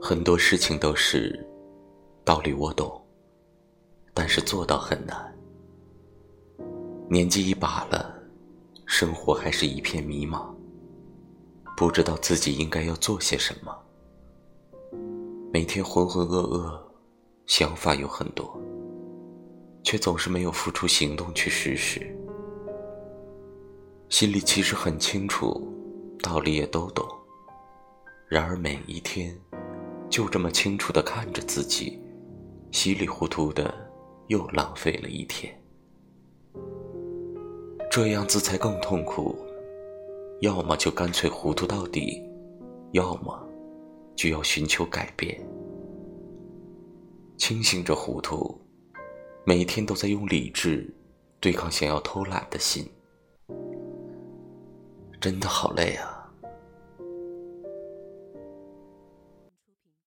[0.00, 1.38] 很多事情都是
[2.24, 3.00] 道理我懂，
[4.14, 5.34] 但是做到很难。
[7.08, 8.14] 年纪一把了，
[8.86, 10.54] 生活还是一片迷茫，
[11.76, 13.76] 不知道自己应该要做些什么。
[15.52, 16.78] 每天浑浑噩噩，
[17.46, 18.60] 想法有很多，
[19.82, 22.00] 却总是没有付出行动去实施。
[24.10, 25.66] 心里其实很清楚，
[26.22, 27.06] 道理也都懂，
[28.28, 29.36] 然而每一天。
[30.10, 32.02] 就这么清楚的看着自己，
[32.72, 33.74] 稀里糊涂的
[34.28, 35.54] 又浪费了一天，
[37.90, 39.38] 这样子才更痛苦。
[40.40, 42.22] 要么就干脆糊涂到底，
[42.92, 43.38] 要么
[44.16, 45.38] 就要寻求改变。
[47.36, 48.58] 清醒着糊涂，
[49.44, 50.90] 每天都在用理智
[51.38, 52.90] 对抗想要偷懒的心，
[55.20, 56.17] 真的好累啊。